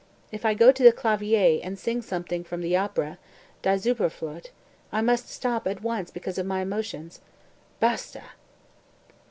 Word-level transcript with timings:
If 0.31 0.45
I 0.45 0.55
go 0.55 0.71
to 0.71 0.81
the 0.81 0.91
Clavier 0.91 1.61
and 1.63 1.77
sing 1.77 2.01
something 2.01 2.43
from 2.43 2.61
the 2.61 2.75
opera 2.75 3.19
(Die 3.61 3.77
Zauberflote) 3.77 4.49
I 4.91 5.01
must 5.01 5.29
stop 5.29 5.67
at 5.67 5.83
once 5.83 6.09
because 6.09 6.39
of 6.39 6.47
my 6.47 6.61
emotions. 6.61 7.21
Basta!" 7.79 8.23